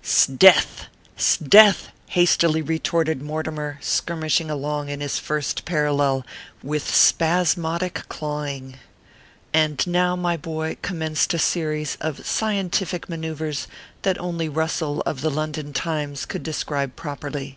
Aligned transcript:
"Sdeath.! 0.04 0.88
Sdeath!" 1.16 1.84
hastily 2.08 2.60
retorted 2.60 3.22
Mortimer, 3.22 3.78
skirmishing 3.80 4.50
along 4.50 4.90
in 4.90 5.00
his 5.00 5.18
first 5.18 5.64
parallel 5.64 6.22
with 6.62 6.82
spasmodic 6.94 8.02
clawing. 8.10 8.76
And 9.54 9.82
now, 9.86 10.14
my 10.14 10.36
boy, 10.36 10.76
commenced 10.82 11.32
a 11.32 11.38
series 11.38 11.96
of 11.98 12.26
scientific 12.26 13.08
manoeuvres 13.08 13.68
that 14.02 14.20
only 14.20 14.50
Russell, 14.50 15.00
of 15.06 15.22
the 15.22 15.30
London 15.30 15.72
Times, 15.72 16.26
could 16.26 16.42
describe 16.42 16.94
properly. 16.94 17.56